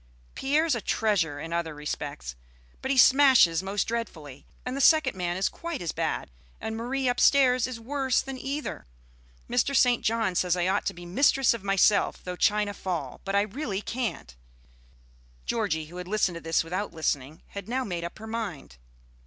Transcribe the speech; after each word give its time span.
Pierre's 0.33 0.73
a 0.73 0.81
treasure 0.81 1.39
in 1.39 1.53
other 1.53 1.75
respects, 1.75 2.35
but 2.81 2.89
he 2.89 2.97
smashes 2.97 3.61
most 3.61 3.83
dreadfully; 3.87 4.47
and 4.65 4.75
the 4.75 4.81
second 4.81 5.15
man 5.15 5.37
is 5.37 5.47
quite 5.47 5.79
as 5.79 5.91
bad; 5.91 6.31
and 6.59 6.75
Marie, 6.75 7.07
upstairs, 7.07 7.67
is 7.67 7.79
worse 7.79 8.19
than 8.19 8.35
either. 8.39 8.87
Mr. 9.47 9.75
St. 9.75 10.03
John 10.03 10.33
says 10.33 10.57
I 10.57 10.65
ought 10.65 10.87
to 10.87 10.95
be 10.95 11.05
'mistress 11.05 11.53
of 11.53 11.63
myself, 11.63 12.23
though 12.23 12.35
china 12.35 12.73
fall;' 12.73 13.21
but 13.23 13.35
I 13.35 13.41
really 13.41 13.83
can't." 13.83 14.35
Georgie, 15.45 15.85
who 15.85 15.97
had 15.97 16.07
listened 16.07 16.33
to 16.33 16.41
this 16.41 16.63
without 16.63 16.91
listening, 16.95 17.43
had 17.49 17.69
now 17.69 17.83
made 17.83 18.03
up 18.03 18.17
her 18.17 18.25
mind. 18.25 18.77